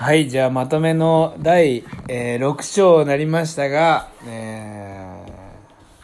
[0.00, 5.32] はい、じゃあまとめの第、えー6章になりましたが、えー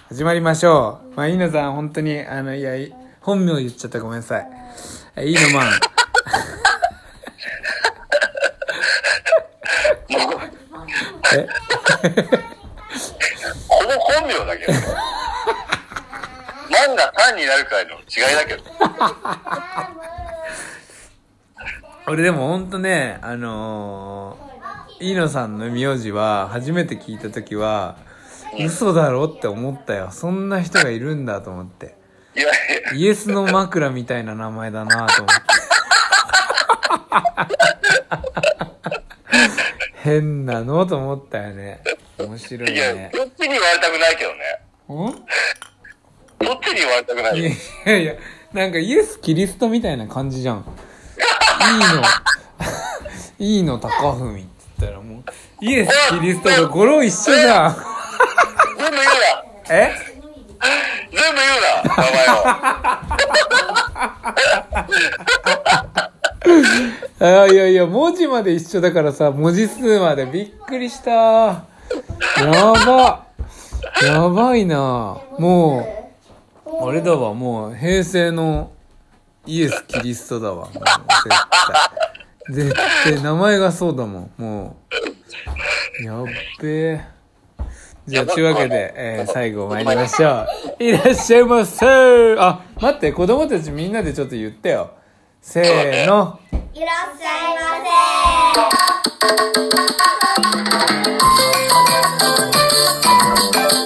[0.08, 1.14] 始まりましょう。
[1.14, 4.48] まあ、飯野さん、本当に、あの、いや、い本名言っちゃったごめんなさい。
[5.14, 5.68] え飯野マン。
[11.36, 11.46] え？
[13.68, 14.78] ほぼ本名だけどね。
[16.88, 17.96] 万が単になるくらいの違
[18.32, 18.64] いだけど。
[22.06, 27.96] 俺でも本当ね、あのー、飯野さんの名字は、初めて聞いた時は、
[28.60, 30.10] 嘘だろって思ったよ。
[30.10, 31.96] そんな人がいるんだと思って。
[32.36, 35.42] いやいや、イエスの枕みたいな名前だなと思って。
[40.02, 41.80] 変なのと思ったよね。
[42.18, 43.10] 面白いいや、ね。
[43.14, 44.36] そっちに言われたくないけどね。
[45.10, 45.14] ん？
[46.46, 47.50] そっちに言われたくないいよ。
[47.86, 48.14] やいや、
[48.52, 50.64] なんかイエス・キリストみたいな感じじゃん。
[51.70, 52.02] いいの、
[53.38, 54.44] いいの高文って
[54.80, 55.24] 言ったらもう、
[55.60, 57.76] イエス・キリストと語呂一緒じゃん。
[58.78, 59.10] 全部言うな
[59.70, 59.92] え？
[61.10, 62.44] 全部言うな名前を。
[67.44, 71.10] あいやいや、文字まで一緒だからさ、文字数までびっくりした。
[71.10, 71.64] や
[72.86, 73.24] ば。
[74.02, 75.16] やばいな。
[75.38, 75.86] も
[76.66, 78.72] う、あれだわ、もう、平成の
[79.46, 80.66] イエス・キリストだわ。
[80.66, 80.84] もう絶
[82.46, 82.50] 対。
[82.50, 84.30] 絶対、名前がそうだもん。
[84.36, 84.76] も
[86.00, 86.04] う。
[86.04, 86.26] やっ
[86.60, 87.04] べえ。
[88.06, 90.46] じゃあ、というわけで、えー最後参りましょ
[90.78, 90.84] う。
[90.84, 91.86] いらっしゃいませ
[92.38, 94.90] あ、待って、子供たちみんなでちょっと言ってよ。
[95.40, 96.38] せーの。
[96.74, 97.74] いらっしゃいま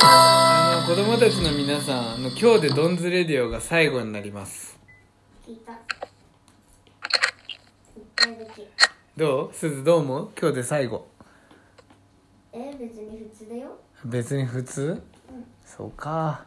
[0.02, 4.77] あの子供たちの皆さんあの今日でドンズレディオが最後になります
[9.16, 9.54] どう？
[9.54, 10.30] すずどう思う？
[10.38, 11.08] 今日で最後。
[12.52, 13.78] え別に普通だよ。
[14.04, 15.02] 別に普通？
[15.64, 16.44] そうか。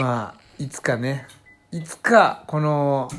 [0.00, 1.26] まあいつかね。
[1.70, 3.10] いつかこの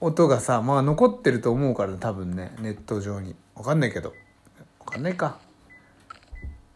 [0.00, 2.54] 音がさまあ残ってると思うから多分ね。
[2.60, 3.34] ネット上に。
[3.54, 4.12] わかんないけど。
[4.80, 5.38] わかんないか。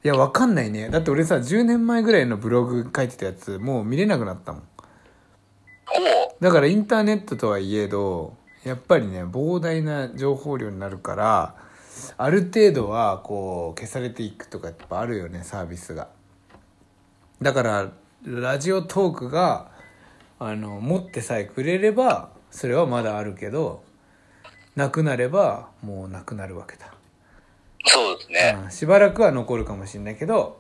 [0.05, 0.89] いやわかんないね。
[0.89, 4.63] だって俺さ10年前ぐらいのブログ書いてたやつもう見れなくなったもん。
[6.43, 11.55] だからインターネットとはいえどやっぱりね膨大な情報量になるから
[12.19, 16.09] ある程度はこう消されていくとかやっぱあるよねサービスが。
[17.41, 17.93] だから
[18.25, 19.71] ラジオトークが
[20.41, 23.85] あの持ってさえくれればそれはまだあるけど
[24.75, 26.93] なくなればもうなくなるわけだ。
[27.85, 28.59] そうですね。
[28.65, 30.59] うんしばらくは残るかもしれないけど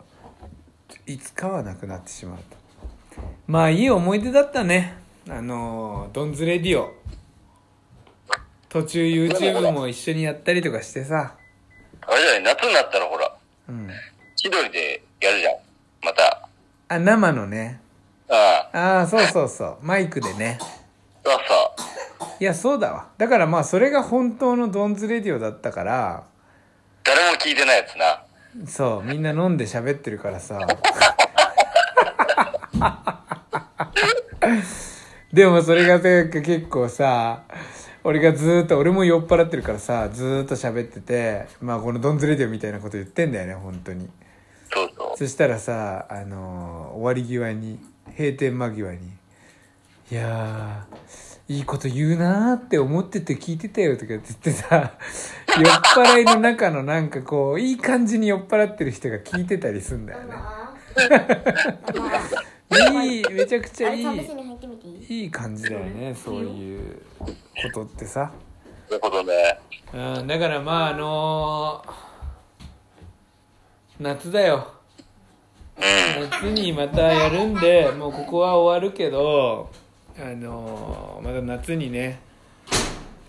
[1.08, 2.56] いつかはなくなってしまうと。
[3.48, 6.92] まあいい思い出だったねあのドンズレディオ。
[8.68, 11.34] 途中 YouTube も一緒にやったりとかしてさ。
[12.00, 13.32] あれじゃない、夏になったらほら、
[13.68, 13.88] うん。
[14.34, 15.54] 千鳥でやるじゃん。
[16.02, 16.48] また。
[16.88, 17.80] あ生のね。
[18.28, 19.78] ああ、ああそうそうそう。
[19.82, 20.58] マイクでね。
[21.24, 21.34] そう
[22.18, 22.28] そう。
[22.40, 23.08] いやそうだわ。
[23.18, 26.24] だからまあそれが本当のドンズレディオだったから。
[27.04, 28.24] 誰も聞いてないやつな。
[28.66, 30.58] そうみんな飲んで喋ってるからさ
[35.32, 37.44] でもそれがね結構さ
[38.04, 44.08] 俺がずーっと俺も酔っ払ってるからさずーっと喋っててまあこのドンズレディオみたいなこと言ってんだよね本当に。
[44.72, 45.18] そうそう。
[45.18, 47.78] そしたらさあのー終わり際に
[48.16, 48.98] 閉店間際に
[50.12, 54.92] 「いやーいいこと言うなーって思ってて聞いてたよ」とかって言ってさ
[55.56, 55.66] 酔っ
[56.06, 60.34] 払いの中のなんかこういい感じに酔っ払ってる人が聞いてたりすんだよね
[63.04, 64.04] いいめちゃくちゃいい。
[65.08, 65.30] いい？
[65.30, 67.34] 感じだよねそういうこ
[67.74, 68.32] とってさ。
[68.88, 69.58] そういうことね。
[69.94, 71.92] うんだからまああのー
[74.00, 74.72] 夏だよ。
[75.76, 75.80] う
[76.20, 76.30] ん。
[76.30, 79.70] 夏にまたやるんでもうここは終わるけど
[80.18, 82.20] あのーまた夏にね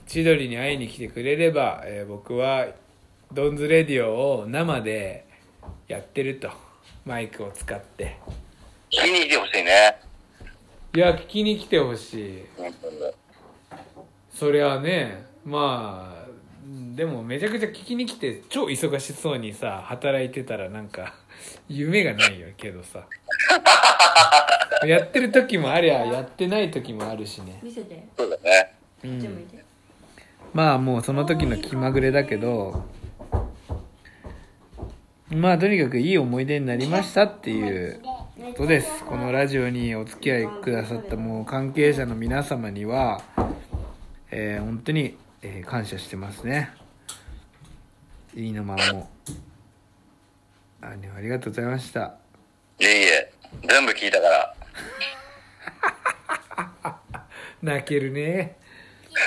[0.08, 2.68] 千鳥に会いに来てくれれば、えー僕は
[3.32, 5.26] ドンズレディオを生で
[5.88, 6.50] やってると。
[7.06, 8.18] マイクを使って
[8.94, 9.98] 聞きに来てほしいね。
[10.96, 12.46] いや聞きに来てほしい。
[14.32, 16.30] そりゃねまあ
[16.64, 21.16] うんでもめちゃくちゃ聞きに来て超忙しそうにさ働いてたらなんか
[21.68, 23.08] 夢がないよけどさ。
[24.86, 27.60] やってる時もありゃやってない時もあるしね。
[27.64, 28.06] 見せて。
[28.16, 28.76] そうだね。
[29.04, 29.48] うん
[30.54, 32.84] まあもうその時の気まぐれだけど
[35.32, 38.00] まあとにかくいい思い出になりましたっていう
[38.36, 39.04] ことです。
[39.06, 43.22] このラジオにお付き合いくださったもう関係者の皆様には、
[44.32, 46.72] えー本当に、えー感謝してますね。
[48.36, 49.10] いいのまんも。
[50.82, 52.16] あねありがとうございました。
[52.80, 53.34] いえいえ、
[53.68, 54.56] 全部聞いたから。
[57.62, 58.58] 泣けるね。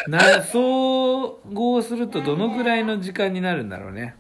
[0.09, 4.17] な総合するとどのぐらいの時間になるんだろうね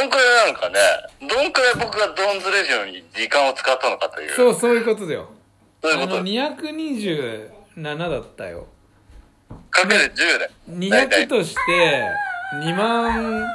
[0.00, 0.78] どんくらいなんかね、
[1.20, 4.30] どんくらい僕がドンズレジオに時間を使ったのかという。
[4.34, 5.28] そうそういうことだよ。
[5.82, 6.14] そういうこと。
[6.14, 7.50] あの227
[7.84, 8.66] だったよ。
[9.70, 10.14] かける
[10.68, 10.88] 10で。
[10.88, 11.26] 大体。
[11.26, 12.08] 200として
[12.62, 13.46] 2万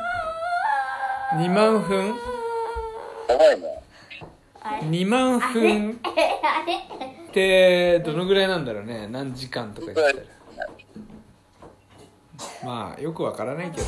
[1.33, 2.15] 2万分？
[3.27, 3.81] やばいね。
[4.83, 5.99] 2万分
[7.29, 9.07] ってどのぐらいなんだろうね？
[9.07, 10.19] 何時間とか言ったら。
[12.63, 13.87] まあよくわからないけど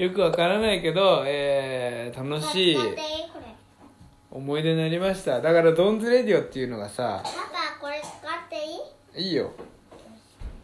[0.00, 2.76] よくわからないけど、えー、楽しい
[4.30, 7.36] 思い出になりましただからドンズレディオっていうのがさパパ
[7.80, 9.28] これ使っていい？
[9.30, 9.50] いいよ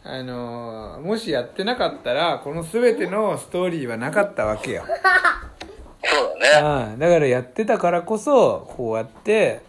[0.05, 4.85] あのーもしやってなかったらこの全てのストーリーはなかったわけよ
[6.07, 6.67] そうだね。
[6.67, 9.63] ああだからやってたからこそこうやって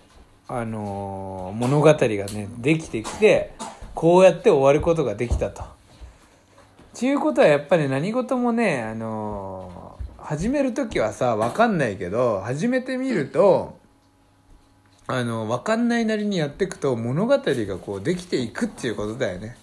[0.47, 3.53] あのー物語がねできてきて
[3.95, 5.63] こうやって終わることができたと。
[6.95, 13.77] ちゅうことはやっぱり何事もねあのー始める時はさ分かんないけど始めてみると
[15.05, 19.55] あの分かんないなりにやっていくと物語がこうできていくっていうことだよね。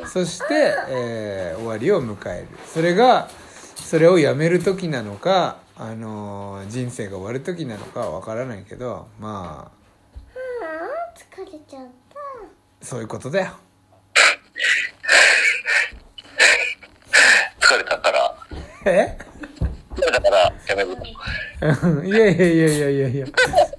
[0.00, 0.08] うん。
[0.08, 3.28] そして、えー終わりを迎えるそれが
[3.74, 9.82] それをやめる時なのか、あのー人生が終わる時なのかは分からないけどまあ
[11.14, 13.52] 疲れちゃったそういうことだよ
[17.60, 18.36] 疲れたから。
[18.86, 19.18] え？
[19.94, 20.96] 疲れたから、やめる。
[22.06, 23.26] いやいやいやいやいやいや。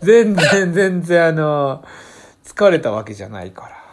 [0.02, 1.88] 全然全然あのー
[2.46, 3.84] 疲れたわけじゃないから。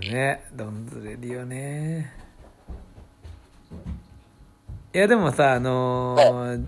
[0.00, 2.12] ねどんずれるよね。
[4.94, 6.64] いやでもさあのー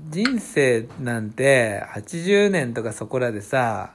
[0.00, 3.94] 人生なんて80年とかそこらでさ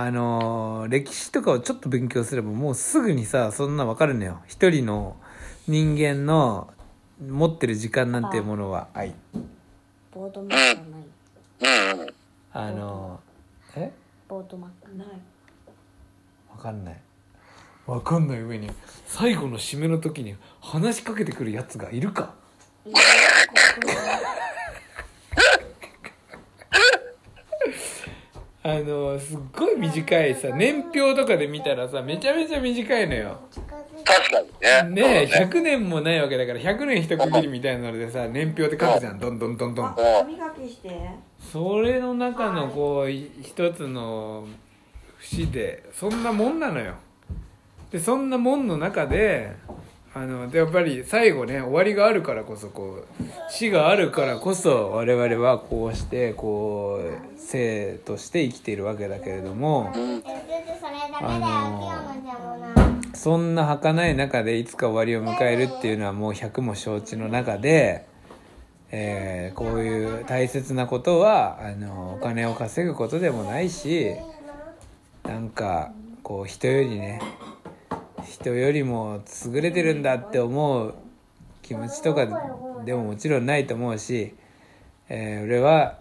[0.00, 4.38] あのー歴史とかをちょっと勉強すればもうすぐにさそんな分かるのよ。
[4.46, 5.16] 一人の
[5.66, 6.72] 人間の
[7.28, 8.86] 持ってる時間なんていうものは。
[8.94, 9.12] 愛
[10.12, 10.98] ボードマークな
[12.06, 12.14] い。
[12.52, 13.92] あのーえ？
[14.28, 15.08] ボードマークない。
[16.54, 17.00] 分かんない。
[17.84, 18.70] 分かんない上に
[19.04, 22.34] 最後の締めの時に話しかけてくるやつがいるか？
[28.82, 33.40] のすっごい短いさ年表とかで見たらさめちゃめちゃ短いのよ。
[34.04, 35.02] 確かにね。
[35.02, 35.50] ねえそうね。
[35.52, 39.18] 100年もないわけだから100年一区切りみたいなのでさ年表って書くじゃん。
[39.18, 39.86] どんどんどんどん。
[39.86, 41.10] あ歯磨きして。
[41.38, 44.46] それの中のこうい一つの
[45.18, 46.94] 節でそんなもんなのよ。
[47.90, 49.56] でそんなもんの中で
[50.18, 59.92] あのやっぱり最後ね終わりがあるからこそこう死があるからこそ我々はこうしてこう生として生きているわけだけれども
[61.22, 68.04] あのそんな儚い中でいつか終わりを迎えるっていうのはもう100も承知の中で、
[68.90, 74.14] えーこういう大切なことはあのお金を稼ぐことでもないし
[75.24, 75.92] なんか
[76.24, 77.20] こう人よりね
[78.28, 80.94] 人よりも優れてるんだって思う
[81.62, 82.26] 気持ちとか
[82.84, 84.34] でももちろんないと思うし、
[85.08, 85.98] えー俺は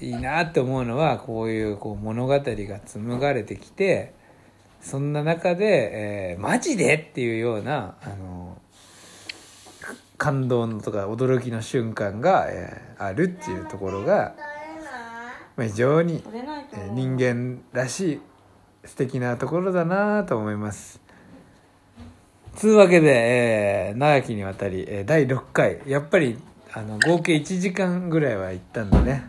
[0.00, 4.12] いいなって思うのはこういうこう物語が紡がれてきて
[4.80, 8.60] そんな中で、えーマジでっていうようなあの
[10.18, 14.34] 感動のとか驚きの瞬間が、えーあるっていうところが、
[15.56, 16.24] ま、非常に、
[16.72, 18.20] え人間らしい
[18.84, 21.07] 素敵なところだなと思います。
[22.58, 25.78] つうわけで、えー長きにわたり、えー第6回。
[25.86, 26.36] やっぱり
[26.72, 29.28] あの合計1時間ぐらいは行ったんだね。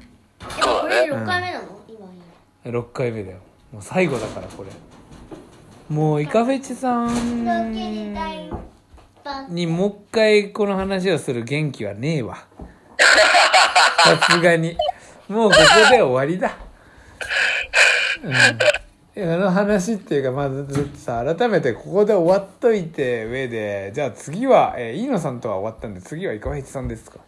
[0.59, 1.11] そうだね。
[1.11, 1.67] 6回目なの？
[1.87, 3.37] 今6回目だよ。
[3.71, 4.71] もう最後だからこれ。
[5.95, 7.43] もうイカフェチさん
[9.49, 12.47] にもう一回この話をする元気はねえわ。
[14.03, 14.75] さすがに。
[15.27, 16.57] もうここで終わりだ。
[18.23, 18.33] うん
[19.19, 27.19] いやあの話っていうかまずちょっとさ改めてここで終わっといて上でじゃあ次は、えー、飯野さんとは終わったんで次はイカフェチさんですか。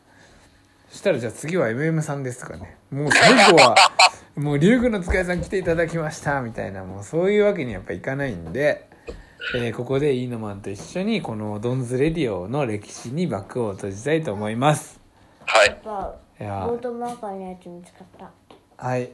[0.89, 2.77] そしたらじゃあ次は MM さんですかね。
[2.91, 3.75] もう最後は
[4.38, 8.88] もう龍宮の使いさん来ていただきましたみたいなもうそういうわけにやっぱいかないんで、
[9.55, 15.01] えーここでイーノマンと一緒にこのドンズレディオの歴史に幕を閉じたいと思います。
[15.45, 15.81] はい。
[15.83, 18.88] パいやボードマーカーのやつ見つかった。
[18.88, 19.10] はい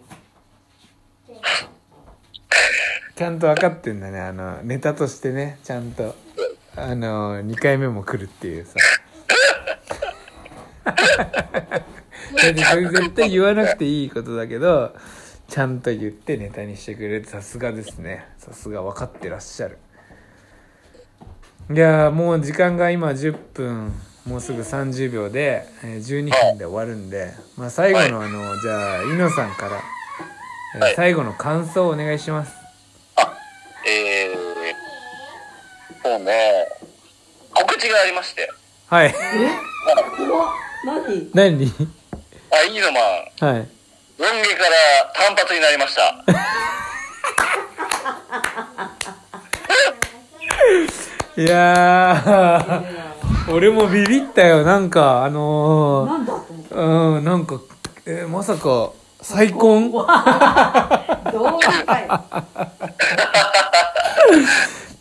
[3.17, 4.19] ちゃんと分かってんだね。
[4.21, 6.15] あのネタとしてねちゃんと。
[6.75, 8.75] あの2回目も来るっていうさ。
[12.53, 14.93] 絶対言わなくていいことだけど
[15.47, 18.27] ちゃんと言ってネタにしてくれるさすがですね。
[18.38, 19.79] さすが分かってらっしゃる。
[21.74, 23.93] いやーもう時間が今10分
[24.27, 32.66] もうすぐ30秒で、えー12分で終わるんで、まあ、最後のあの、じゃあ猪野さんから、え最後の感想をお願いします
[36.07, 36.69] そうね、
[37.53, 38.49] 告知がありまして。
[38.87, 39.13] はい。
[40.85, 41.29] 何？
[41.33, 41.69] 何？
[42.49, 43.03] あ、いいのまん、
[43.53, 43.67] はい。
[44.17, 44.69] ロン毛から
[45.13, 46.23] 単発になりました。
[51.41, 52.83] いやー。
[53.53, 54.63] 俺もビビったよ。
[54.63, 56.75] なんかあのなんだと思った？
[56.75, 56.79] ー、
[57.17, 57.59] うんなんか、
[58.05, 59.91] えーまさか再婚？
[59.91, 61.03] どうか
[61.99, 62.07] い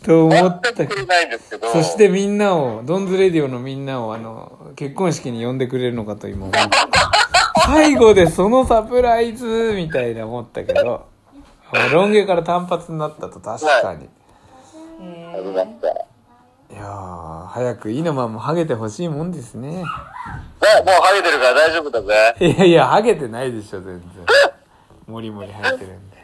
[0.07, 1.67] と思ったけど全くないんですけど。
[1.71, 6.69] そしてみんなをドンズレディオのみんなをあの結婚式に呼んでくれるのかと今思った
[7.65, 11.07] 最後でそのサプライズみたいな思ったけど
[11.91, 14.07] ロン毛から単発になったと確かに
[15.33, 15.89] ありました。
[16.69, 22.35] いやー早くイノマンもハゲてほしいもんですねね、もうハゲてるから大丈夫だぜ。
[22.39, 24.01] いやいやハゲてないでしょ全然
[25.07, 26.16] モリモリ生えてるんで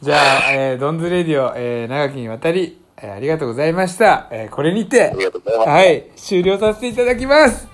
[0.00, 5.68] じゃあ、えードンズレディオ、えー長きにわたり、えーありがとうございました、えーこれにてい。
[5.68, 7.66] はい終了させていただきます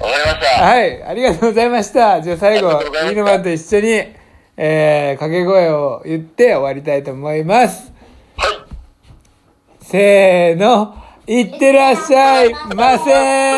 [0.00, 0.64] わかりました。
[0.64, 2.20] はい、ありがとうございました。
[2.20, 3.88] じゃあ最後イノマンと一緒に、
[4.56, 7.92] えー、掛け声を言って終わりたいと思います。
[8.36, 8.50] はい。
[9.80, 10.94] せーの、
[11.26, 13.51] いってらっしゃいませー